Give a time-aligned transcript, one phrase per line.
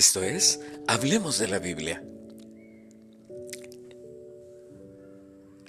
[0.00, 2.02] Esto es, hablemos de la Biblia.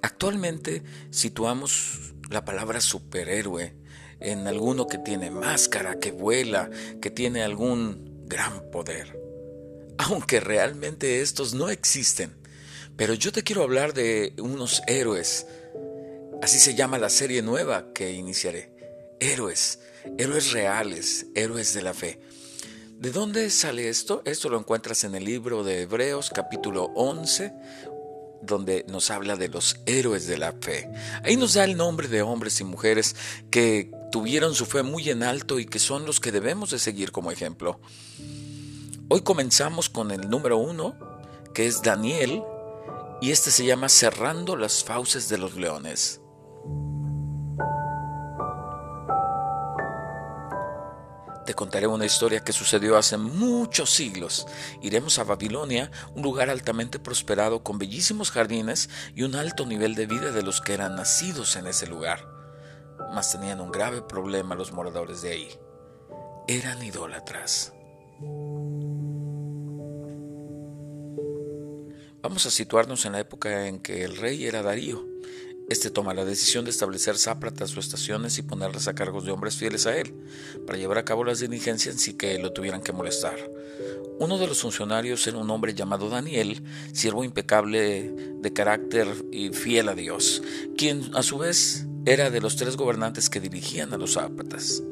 [0.01, 3.75] Actualmente situamos la palabra superhéroe
[4.21, 6.69] en alguno que tiene máscara, que vuela,
[7.01, 9.19] que tiene algún gran poder.
[9.97, 12.33] Aunque realmente estos no existen.
[12.95, 15.45] Pero yo te quiero hablar de unos héroes.
[16.41, 18.71] Así se llama la serie nueva que iniciaré.
[19.19, 19.81] Héroes,
[20.17, 22.30] héroes reales, héroes de la fe.
[23.01, 24.21] ¿De dónde sale esto?
[24.25, 27.51] Esto lo encuentras en el libro de Hebreos capítulo 11,
[28.43, 30.87] donde nos habla de los héroes de la fe.
[31.23, 33.15] Ahí nos da el nombre de hombres y mujeres
[33.49, 37.11] que tuvieron su fe muy en alto y que son los que debemos de seguir
[37.11, 37.79] como ejemplo.
[39.09, 40.93] Hoy comenzamos con el número uno,
[41.55, 42.43] que es Daniel,
[43.19, 46.20] y este se llama Cerrando las fauces de los leones.
[51.51, 54.47] Te contaré una historia que sucedió hace muchos siglos.
[54.81, 60.05] Iremos a Babilonia, un lugar altamente prosperado con bellísimos jardines y un alto nivel de
[60.05, 62.25] vida de los que eran nacidos en ese lugar.
[63.13, 65.49] Mas tenían un grave problema los moradores de ahí.
[66.47, 67.73] Eran idólatras.
[72.21, 75.05] Vamos a situarnos en la época en que el rey era Darío.
[75.71, 79.55] Este toma la decisión de establecer sápratas o estaciones y ponerlas a cargos de hombres
[79.55, 80.13] fieles a él,
[80.67, 83.37] para llevar a cabo las diligencias sin que lo tuvieran que molestar.
[84.19, 86.61] Uno de los funcionarios era un hombre llamado Daniel,
[86.91, 90.43] siervo impecable de carácter y fiel a Dios,
[90.75, 94.83] quien a su vez era de los tres gobernantes que dirigían a los sápratas.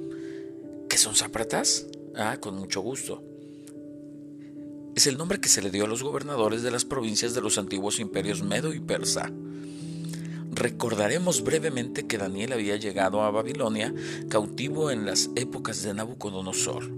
[0.88, 1.88] ¿Qué son sápratas?
[2.16, 3.22] Ah, con mucho gusto.
[4.96, 7.58] Es el nombre que se le dio a los gobernadores de las provincias de los
[7.58, 9.30] antiguos imperios Medo y Persa.
[10.60, 13.94] Recordaremos brevemente que Daniel había llegado a Babilonia
[14.28, 16.92] cautivo en las épocas de Nabucodonosor.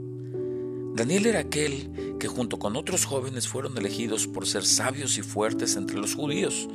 [0.95, 5.75] Daniel era aquel que junto con otros jóvenes fueron elegidos por ser sabios y fuertes
[5.75, 6.67] entre los judíos.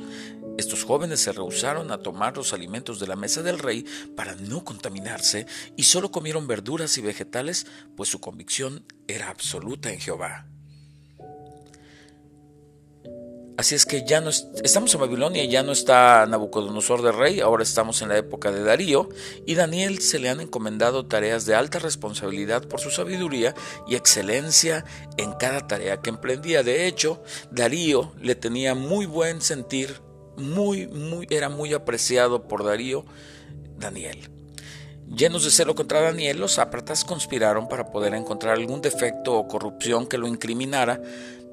[0.57, 4.63] Estos jóvenes se rehusaron a tomar los alimentos de la mesa del rey para no
[4.63, 7.67] contaminarse y solo comieron verduras y vegetales,
[7.97, 10.47] pues su convicción era absoluta en Jehová.
[13.57, 17.63] Así es que ya no estamos en Babilonia ya no está Nabucodonosor de rey, ahora
[17.63, 19.09] estamos en la época de Darío
[19.47, 23.55] y Daniel se le han encomendado tareas de alta responsabilidad por su sabiduría
[23.87, 24.85] y excelencia
[25.17, 26.61] en cada tarea que emprendía.
[26.61, 30.01] De hecho, Darío le tenía muy buen sentir,
[30.37, 33.05] muy muy era muy apreciado por Darío
[33.75, 34.36] Daniel.
[35.15, 40.05] Llenos de celo contra Daniel, los ápratas conspiraron para poder encontrar algún defecto o corrupción
[40.05, 41.01] que lo incriminara,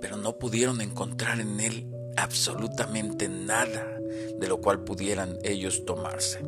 [0.01, 3.95] pero no pudieron encontrar en él absolutamente nada
[4.39, 6.41] de lo cual pudieran ellos tomarse.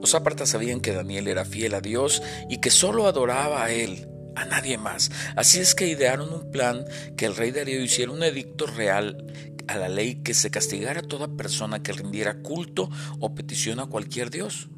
[0.00, 4.08] Los ápratas sabían que Daniel era fiel a Dios y que solo adoraba a él,
[4.36, 5.10] a nadie más.
[5.34, 6.84] Así es que idearon un plan
[7.16, 9.26] que el rey Darío hiciera un edicto real
[9.68, 12.90] a la ley que se castigara toda persona que rindiera culto
[13.20, 14.68] o petición a cualquier dios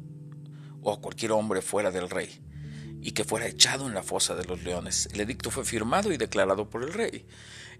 [0.81, 2.41] o a cualquier hombre fuera del rey
[3.01, 5.09] y que fuera echado en la fosa de los leones.
[5.13, 7.25] El edicto fue firmado y declarado por el rey.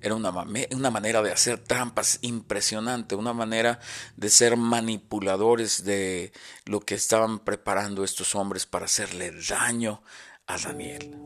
[0.02, 0.31] Era una,
[0.72, 3.80] una, manera de hacer trampas impresionante, una manera
[4.16, 6.31] de ser manipuladores de
[6.66, 10.02] lo que estaban preparando estos hombres para hacerle daño
[10.47, 11.18] a Daniel.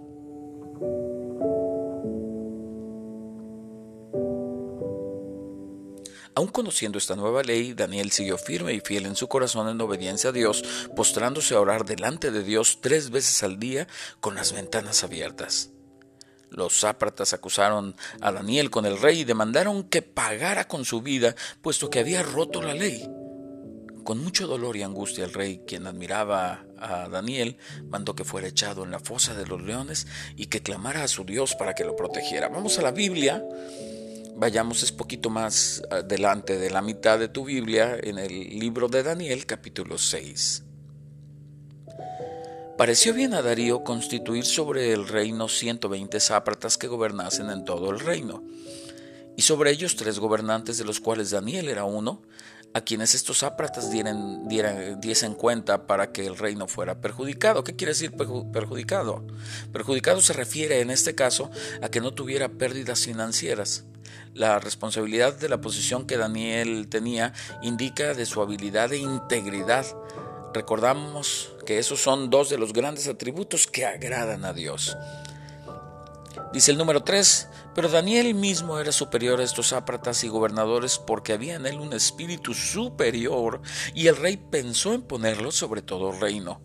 [6.36, 10.32] Aun conociendo esta nueva ley, Daniel siguió firme y fiel en su corazón en obediencia
[10.32, 10.64] a Dios,
[10.96, 13.88] postrándose a orar delante de Dios tres veces al día
[14.20, 15.70] con las ventanas abiertas.
[16.50, 21.36] Los sápratas acusaron a Daniel con el rey y demandaron que pagara con su vida,
[21.62, 23.08] puesto que había roto la ley.
[24.04, 28.84] Con mucho dolor y angustia el rey, quien admiraba a Daniel, mandó que fuera echado
[28.84, 31.96] en la fosa de los leones y que clamara a su Dios para que lo
[31.96, 32.50] protegiera.
[32.50, 33.44] Vamos a la Biblia
[34.44, 39.02] Vayamos es poquito más adelante de la mitad de tu Biblia en el libro de
[39.02, 40.64] Daniel capítulo 6.
[42.78, 48.02] Pareció bien a Darío constituir sobre el reino 120 sápratas que gobernasen en todo el
[48.02, 48.44] reino,
[49.38, 52.22] y sobre ellos tres gobernantes de los cuales Daniel era uno,
[52.74, 54.50] a quienes estos sápratas dieran,
[55.00, 57.64] diesen cuenta para que el reino fuera perjudicado.
[57.64, 58.12] ¿Qué quiere decir
[58.52, 59.26] perjudicado?
[59.72, 61.50] Perjudicado se refiere en este caso
[61.82, 63.86] a que no tuviera pérdidas financieras.
[64.34, 69.86] La responsabilidad de la posición que Daniel tenía indica de su habilidad e integridad.
[70.54, 74.98] Recordamos que esos son dos de los grandes atributos que agradan a Dios.
[76.52, 81.34] Dice el número 3, pero Daniel mismo era superior a estos ápratas y gobernadores porque
[81.34, 83.62] había en él un espíritu superior
[83.94, 86.62] y el rey pensó en ponerlo sobre todo reino.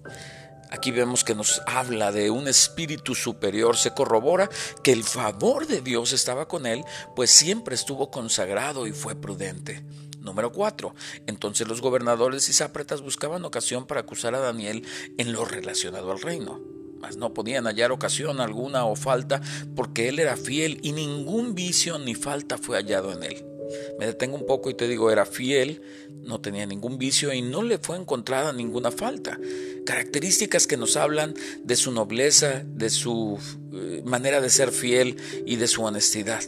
[0.71, 3.77] Aquí vemos que nos habla de un espíritu superior.
[3.77, 4.51] Se corrobora
[4.83, 6.85] que el favor de Dios estaba con él,
[7.17, 9.83] pues siempre estuvo consagrado y fue prudente.
[10.21, 10.95] Número 4.
[11.27, 14.87] Entonces los gobernadores y sápretas buscaban ocasión para acusar a Daniel
[15.17, 16.61] en lo relacionado al reino.
[17.01, 19.41] Mas no podían hallar ocasión alguna o falta,
[19.77, 23.58] porque él era fiel y ningún vicio ni falta fue hallado en él.
[23.99, 25.83] Me detengo un poco y te digo, era fiel,
[26.23, 29.39] no tenía ningún vicio y no le fue encontrada ninguna falta.
[29.85, 31.35] Características que nos hablan
[31.65, 33.39] de su nobleza, de su
[33.73, 35.17] eh, manera de ser fiel
[35.47, 36.43] y de su honestidad.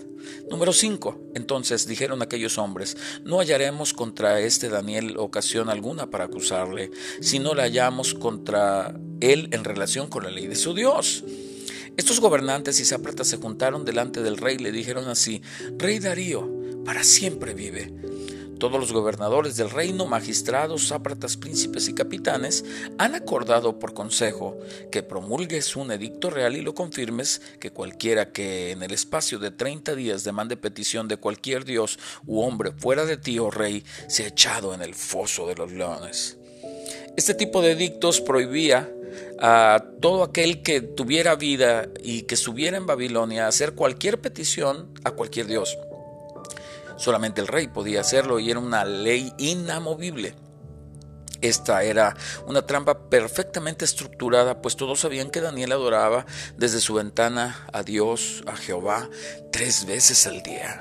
[0.51, 1.33] Número 5.
[1.35, 6.91] Entonces dijeron aquellos hombres, no hallaremos contra este Daniel ocasión alguna para acusarle,
[7.21, 11.25] si no la hallamos contra él en relación con la ley de su Dios.
[11.97, 15.43] Estos gobernantes y sápratas se juntaron delante del rey y le dijeron así,
[15.77, 16.49] Rey Darío,
[16.91, 17.95] para siempre vive.
[18.59, 22.65] Todos los gobernadores del reino, magistrados, sápratas, príncipes y capitanes
[22.99, 24.59] han acordado por consejo
[24.91, 29.53] que promulgues un edicto real y lo confirmes que cualquiera que en el espacio de
[29.53, 31.97] 30 días demande petición de cualquier dios
[32.27, 36.39] u hombre fuera de ti, oh rey, sea echado en el foso de los leones.
[37.17, 38.93] Este tipo de edictos prohibía
[39.41, 45.13] a todo aquel que tuviera vida y que estuviera en Babilonia hacer cualquier petición a
[45.13, 45.79] cualquier dios.
[47.01, 50.35] Solamente el rey podía hacerlo y era una ley inamovible.
[51.41, 52.15] Esta era
[52.47, 56.27] una trampa perfectamente estructurada, pues todos sabían que Daniel adoraba
[56.59, 59.09] desde su ventana a Dios, a Jehová,
[59.51, 60.79] tres veces al día.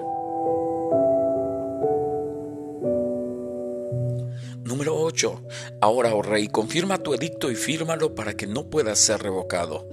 [4.65, 5.41] Número 8.
[5.79, 9.87] Ahora, oh rey, confirma tu edicto y fírmalo para que no pueda ser revocado,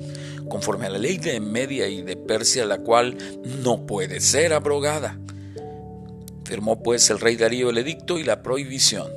[0.49, 3.17] conforme a la ley de Media y de Persia, la cual
[3.63, 5.21] no puede ser abrogada.
[6.47, 9.11] Firmó pues el rey Darío el edicto y la prohibición.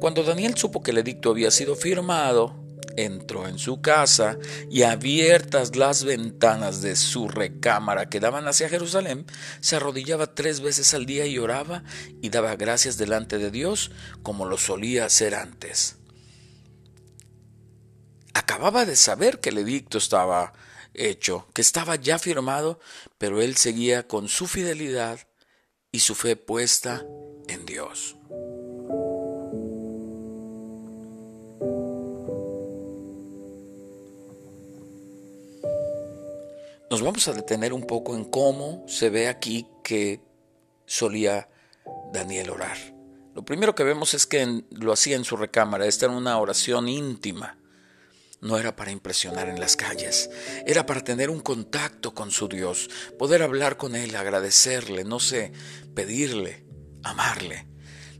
[0.00, 2.56] Cuando Daniel supo que el edicto había sido firmado,
[2.96, 4.36] entró en su casa
[4.68, 9.26] y abiertas las ventanas de su recámara que daban hacia Jerusalén,
[9.60, 11.84] se arrodillaba tres veces al día y oraba
[12.20, 13.92] y daba gracias delante de Dios
[14.24, 15.98] como lo solía hacer antes.
[18.34, 20.52] Acababa de saber que el edicto estaba
[20.94, 22.80] hecho, que estaba ya firmado,
[23.18, 25.25] pero él seguía con su fidelidad
[25.96, 27.06] y su fe puesta
[27.48, 28.16] en Dios.
[36.90, 40.20] Nos vamos a detener un poco en cómo se ve aquí que
[40.84, 41.48] solía
[42.12, 42.76] Daniel orar.
[43.34, 46.90] Lo primero que vemos es que lo hacía en su recámara, esta era una oración
[46.90, 47.56] íntima
[48.40, 50.30] no era para impresionar en las calles,
[50.66, 52.88] era para tener un contacto con su Dios,
[53.18, 55.52] poder hablar con Él, agradecerle, no sé,
[55.94, 56.64] pedirle,
[57.02, 57.66] amarle.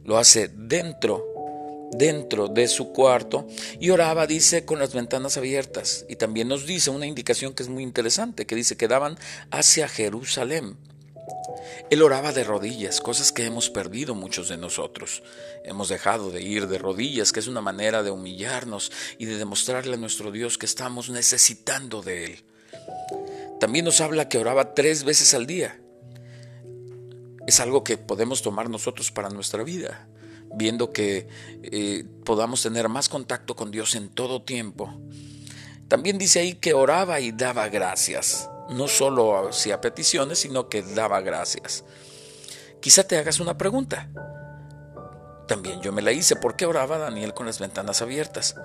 [0.04, 1.24] Lo hace dentro,
[1.92, 3.46] dentro de su cuarto
[3.80, 6.04] y oraba, dice, con las ventanas abiertas.
[6.08, 9.18] Y también nos dice una indicación que es muy interesante, que dice que daban
[9.50, 10.76] hacia Jerusalén.
[11.90, 15.22] Él oraba de rodillas, cosas que hemos perdido muchos de nosotros.
[15.64, 19.94] Hemos dejado de ir de rodillas, que es una manera de humillarnos y de demostrarle
[19.94, 22.44] a nuestro Dios que estamos necesitando de Él.
[23.60, 25.80] También nos habla que oraba tres veces al día.
[27.46, 30.08] Es algo que podemos tomar nosotros para nuestra vida,
[30.54, 31.28] viendo que
[31.62, 35.00] eh, podamos tener más contacto con Dios en todo tiempo.
[35.86, 41.20] También dice ahí que oraba y daba gracias no solo hacía peticiones, sino que daba
[41.20, 41.84] gracias.
[42.80, 44.08] Quizá te hagas una pregunta.
[45.46, 46.36] También yo me la hice.
[46.36, 48.56] ¿Por qué oraba Daniel con las ventanas abiertas?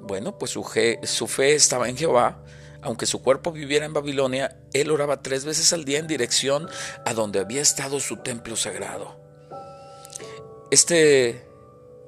[0.00, 2.42] Bueno, pues su, fe estaba en Jehová.
[2.82, 6.68] Aunque su cuerpo viviera en Babilonia, él oraba tres veces al día en dirección
[7.04, 9.20] a donde había estado su templo sagrado.
[10.70, 11.46] Este,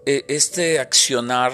[0.07, 1.53] e, este accionar,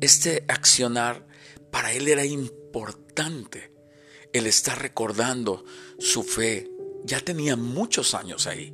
[0.00, 1.24] este accionar
[1.70, 3.07] para él era importante
[4.32, 5.64] el estar recordando
[5.98, 6.70] su fe.
[7.04, 8.72] Ya tenía muchos años ahí.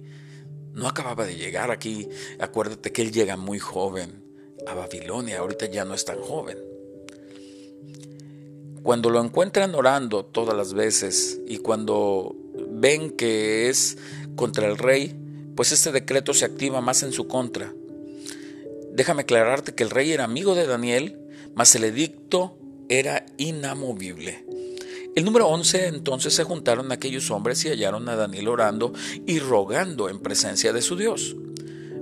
[0.73, 2.09] No acababa de llegar aquí.
[2.39, 4.25] Acuérdate que él llega muy joven
[4.67, 5.39] a Babilonia.
[5.39, 6.59] Ahorita ya no es tan joven.
[8.83, 12.37] Cuando lo encuentran orando todas las veces y cuando
[12.71, 13.97] ven que es
[14.37, 15.15] contra el rey,
[15.57, 17.73] pues este decreto se activa más en su contra.
[18.93, 21.19] Déjame aclararte que el rey era amigo de Daniel,
[21.55, 22.59] mas el edicto
[22.89, 24.45] era inamovible.
[25.15, 28.93] El número 11 entonces se juntaron aquellos hombres y hallaron a Daniel orando
[29.27, 31.37] y rogando en presencia de su Dios.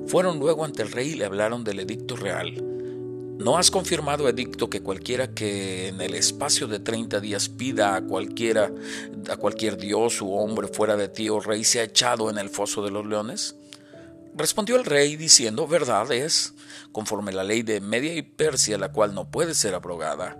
[0.06, 2.54] Fueron luego ante el rey y le hablaron del edicto real.
[3.38, 8.02] ¿No has confirmado, edicto, que cualquiera que en el espacio de 30 días pida a
[8.02, 8.72] cualquiera,
[9.28, 12.50] a cualquier dios u hombre fuera de ti, o oh rey, sea echado en el
[12.50, 13.56] foso de los leones?
[14.34, 16.54] Respondió el rey diciendo, verdad es,
[16.92, 20.36] conforme la ley de Media y Persia, la cual no puede ser abrogada.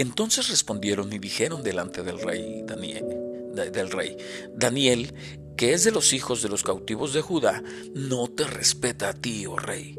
[0.00, 3.04] Entonces respondieron y dijeron delante del rey Daniel,
[3.52, 4.16] del rey,
[4.54, 5.12] Daniel,
[5.58, 9.44] que es de los hijos de los cautivos de Judá, no te respeta a ti,
[9.44, 9.98] oh rey,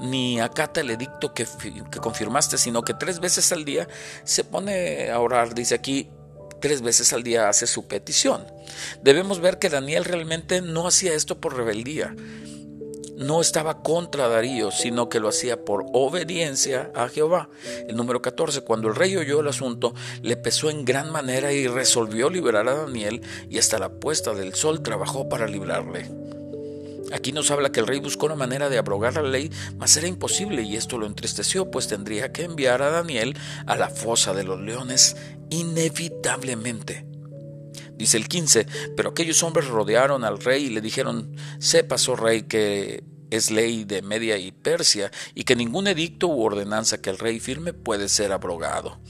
[0.00, 1.46] ni acata el edicto que,
[1.92, 3.86] que confirmaste, sino que tres veces al día
[4.24, 6.10] se pone a orar, dice aquí,
[6.60, 8.44] tres veces al día hace su petición.
[9.04, 12.16] Debemos ver que Daniel realmente no hacía esto por rebeldía,
[13.16, 17.48] no estaba contra Darío, sino que lo hacía por obediencia a Jehová.
[17.88, 21.66] El número 14, cuando el rey oyó el asunto, le pesó en gran manera y
[21.66, 26.10] resolvió liberar a Daniel y hasta la puesta del sol trabajó para librarle.
[27.12, 30.08] Aquí nos habla que el rey buscó una manera de abrogar la ley, mas era
[30.08, 34.42] imposible y esto lo entristeció, pues tendría que enviar a Daniel a la fosa de
[34.42, 35.16] los leones
[35.50, 37.13] inevitablemente.
[37.96, 42.42] Dice el 15, pero aquellos hombres rodearon al rey y le dijeron, sepas, oh rey,
[42.42, 47.18] que es ley de Media y Persia, y que ningún edicto u ordenanza que el
[47.18, 49.00] rey firme puede ser abrogado.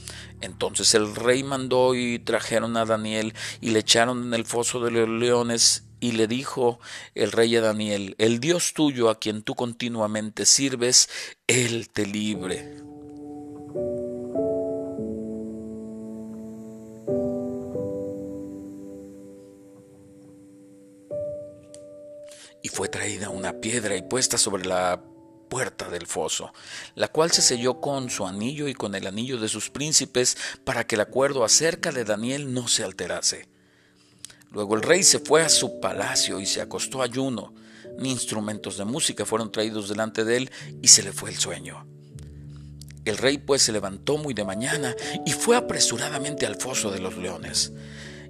[0.41, 4.91] Entonces el rey mandó y trajeron a Daniel y le echaron en el foso de
[4.91, 6.79] los leones, y le dijo
[7.15, 11.09] el rey a Daniel, el Dios tuyo a quien tú continuamente sirves,
[11.47, 12.94] él te libre.
[22.75, 25.01] Fue traída una piedra y puesta sobre la
[25.49, 26.51] puerta del foso,
[26.95, 30.85] la cual se selló con su anillo y con el anillo de sus príncipes para
[30.85, 33.47] que el acuerdo acerca de Daniel no se alterase.
[34.51, 37.53] Luego el rey se fue a su palacio y se acostó ayuno,
[37.97, 40.51] ni instrumentos de música fueron traídos delante de él
[40.81, 41.87] y se le fue el sueño.
[43.05, 44.93] El rey pues se levantó muy de mañana
[45.25, 47.71] y fue apresuradamente al foso de los leones.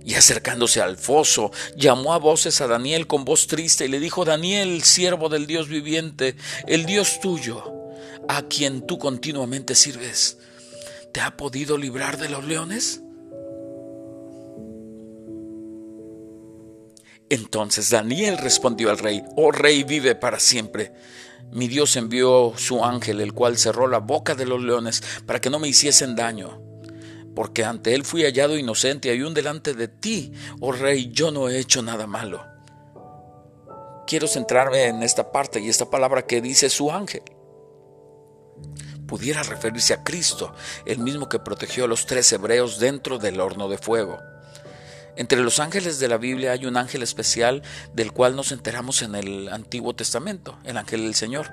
[0.06, 4.24] Y acercándose al foso, llamó a voces a Daniel con voz triste y le dijo,
[4.24, 6.36] Daniel, siervo del Dios viviente,
[6.68, 7.64] el Dios tuyo,
[8.28, 10.38] a quien tú continuamente sirves,
[11.12, 13.02] ¿te ha podido librar de los leones?
[17.30, 20.94] Entonces Daniel respondió al rey, oh rey, vive para siempre.
[21.52, 25.50] Mi Dios envió su ángel, el cual cerró la boca de los leones para que
[25.50, 26.62] no me hiciesen daño
[27.36, 31.50] porque ante él fui hallado inocente y aún delante de ti, oh rey, yo no
[31.50, 32.46] he hecho nada malo.
[34.08, 37.24] Quiero centrarme en esta parte y esta palabra que dice su ángel.
[39.08, 40.54] Pudiera referirse a Cristo,
[40.86, 44.20] el mismo que protegió a los tres hebreos dentro del horno de fuego.
[45.18, 47.62] Entre los ángeles de la Biblia hay un ángel especial
[47.94, 51.52] del cual nos enteramos en el Antiguo Testamento, el ángel del Señor.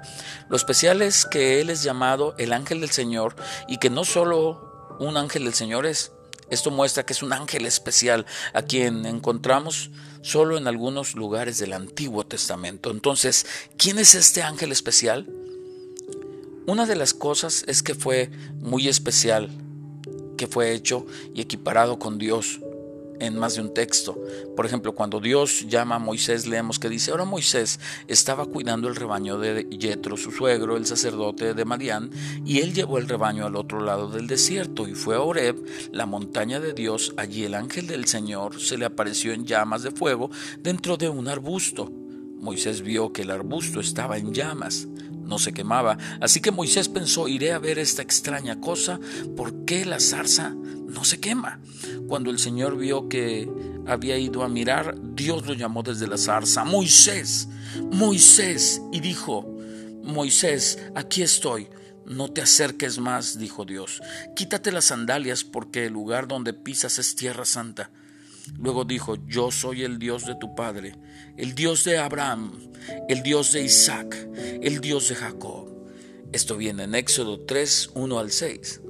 [0.49, 3.37] Lo especial es que Él es llamado el ángel del Señor
[3.69, 4.72] y que no solo
[5.06, 6.12] un ángel del Señor es.
[6.50, 9.90] Esto muestra que es un ángel especial a quien encontramos
[10.21, 12.90] solo en algunos lugares del Antiguo Testamento.
[12.90, 15.28] Entonces, ¿quién es este ángel especial?
[16.66, 18.30] Una de las cosas es que fue
[18.61, 19.50] muy especial,
[20.37, 22.61] que fue hecho y equiparado con Dios
[23.23, 24.19] en más de un texto.
[24.57, 28.97] Por ejemplo, cuando Dios llama a Moisés, leemos que dice, ahora Moisés estaba cuidando el
[28.97, 32.11] rebaño de Yetro, su suegro, el sacerdote de Madián,
[32.45, 35.57] y él llevó el rebaño al otro lado del desierto y fue a Horeb,
[35.93, 37.14] la montaña de Dios.
[37.17, 41.29] Allí el ángel del Señor se le apareció en llamas de fuego dentro de un
[41.29, 41.91] arbusto.
[42.41, 44.88] Moisés vio que el arbusto estaba en llamas,
[45.23, 49.00] no se quemaba, así que Moisés pensó, iré a ver esta extraña cosa,
[49.37, 51.61] ¿por qué la zarza no se quema?
[52.07, 53.50] Cuando el Señor vio que
[53.87, 57.49] había ido a mirar, Dios lo llamó desde la zarza, Moisés,
[57.91, 59.47] Moisés, y dijo,
[60.02, 61.69] Moisés, aquí estoy.
[62.05, 64.02] No te acerques más, dijo Dios.
[64.35, 67.91] Quítate las sandalias porque el lugar donde pisas es tierra santa.
[68.58, 70.96] Luego dijo, yo soy el Dios de tu Padre,
[71.37, 72.52] el Dios de Abraham,
[73.08, 74.16] el Dios de Isaac,
[74.62, 75.68] el Dios de Jacob.
[76.32, 78.80] Esto viene en Éxodo 3, 1 al 6.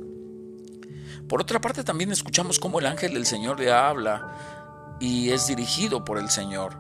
[1.29, 6.05] Por otra parte, también escuchamos cómo el ángel del Señor le habla y es dirigido
[6.05, 6.77] por el Señor.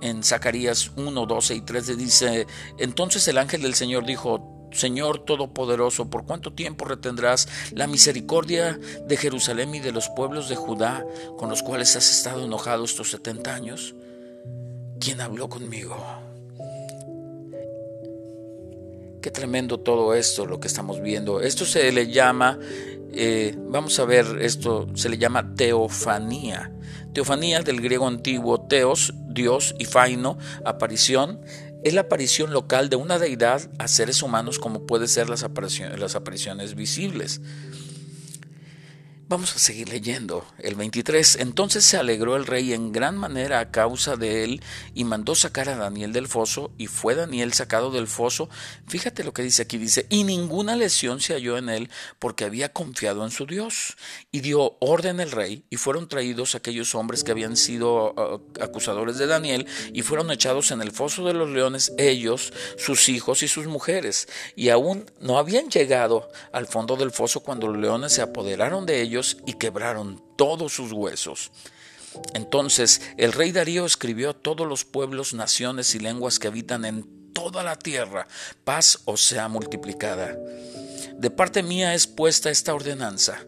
[0.00, 2.46] En Zacarías 1, 12 y 13 dice,
[2.78, 9.16] entonces el ángel del Señor dijo, Señor Todopoderoso, ¿por cuánto tiempo retendrás la misericordia de
[9.16, 11.04] Jerusalén y de los pueblos de Judá
[11.36, 13.94] con los cuales has estado enojado estos setenta años?
[15.00, 15.96] ¿Quién habló conmigo?
[19.22, 21.40] Qué tremendo todo esto, lo que estamos viendo.
[21.40, 22.58] Esto se le llama,
[23.12, 26.72] eh, vamos a ver, esto se le llama teofanía.
[27.12, 31.40] Teofanía del griego antiguo, teos, Dios, y faino, aparición
[31.82, 35.98] es la aparición local de una deidad a seres humanos como puede ser las apariciones,
[35.98, 37.40] las apariciones visibles.
[39.30, 40.44] Vamos a seguir leyendo.
[40.58, 41.36] El 23.
[41.36, 44.60] Entonces se alegró el rey en gran manera a causa de él
[44.92, 48.48] y mandó sacar a Daniel del foso y fue Daniel sacado del foso.
[48.88, 49.78] Fíjate lo que dice aquí.
[49.78, 53.96] Dice, y ninguna lesión se halló en él porque había confiado en su Dios.
[54.32, 59.16] Y dio orden el rey y fueron traídos aquellos hombres que habían sido uh, acusadores
[59.16, 63.46] de Daniel y fueron echados en el foso de los leones ellos, sus hijos y
[63.46, 64.26] sus mujeres.
[64.56, 69.00] Y aún no habían llegado al fondo del foso cuando los leones se apoderaron de
[69.00, 71.50] ellos y quebraron todos sus huesos.
[72.34, 77.32] Entonces el rey Darío escribió a todos los pueblos, naciones y lenguas que habitan en
[77.32, 78.26] toda la tierra,
[78.64, 80.36] paz os sea multiplicada.
[81.14, 83.44] De parte mía es puesta esta ordenanza,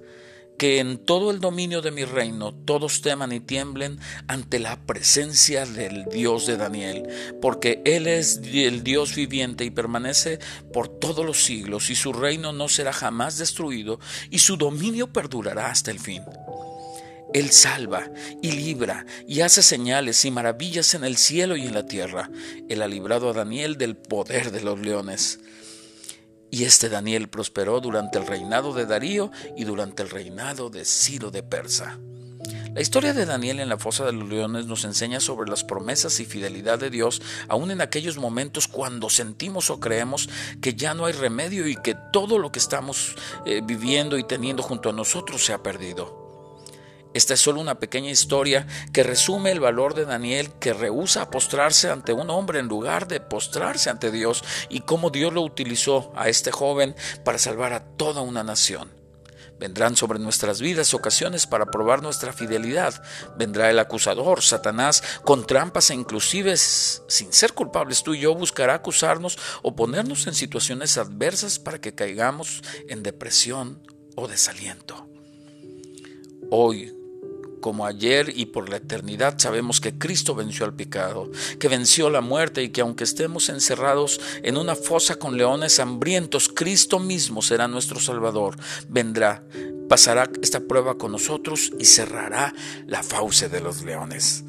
[0.62, 5.66] que en todo el dominio de mi reino todos teman y tiemblen ante la presencia
[5.66, 7.08] del Dios de Daniel,
[7.40, 10.38] porque Él es el Dios viviente y permanece
[10.72, 13.98] por todos los siglos, y su reino no será jamás destruido,
[14.30, 16.22] y su dominio perdurará hasta el fin.
[17.34, 18.08] Él salva
[18.40, 22.30] y libra y hace señales y maravillas en el cielo y en la tierra.
[22.68, 25.40] Él ha librado a Daniel del poder de los leones.
[26.52, 31.30] Y este Daniel prosperó durante el reinado de Darío y durante el reinado de Ciro
[31.30, 31.98] de Persa.
[32.74, 36.20] La historia de Daniel en la fosa de los leones nos enseña sobre las promesas
[36.20, 40.28] y fidelidad de Dios, aun en aquellos momentos cuando sentimos o creemos
[40.60, 43.16] que ya no hay remedio y que todo lo que estamos
[43.46, 46.21] eh, viviendo y teniendo junto a nosotros se ha perdido.
[47.14, 51.90] Esta es solo una pequeña historia que resume el valor de Daniel que rehúsa postrarse
[51.90, 56.28] ante un hombre en lugar de postrarse ante Dios y cómo Dios lo utilizó a
[56.28, 59.02] este joven para salvar a toda una nación.
[59.58, 63.00] Vendrán sobre nuestras vidas ocasiones para probar nuestra fidelidad.
[63.36, 68.74] Vendrá el acusador, Satanás, con trampas e inclusive sin ser culpables tú y yo buscará
[68.74, 75.06] acusarnos o ponernos en situaciones adversas para que caigamos en depresión o desaliento.
[76.50, 76.92] Hoy
[77.62, 82.20] como ayer y por la eternidad sabemos que Cristo venció al pecado, que venció la
[82.20, 87.68] muerte y que aunque estemos encerrados en una fosa con leones hambrientos, Cristo mismo será
[87.68, 88.56] nuestro Salvador.
[88.90, 89.42] Vendrá,
[89.88, 92.54] pasará esta prueba con nosotros y cerrará
[92.86, 94.44] la fauce de los leones.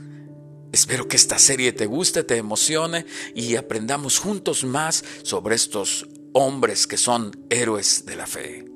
[0.73, 6.87] Espero que esta serie te guste, te emocione y aprendamos juntos más sobre estos hombres
[6.87, 8.72] que son héroes de la fe.